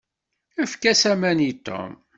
[0.61, 1.91] Efk-as aman i Tom.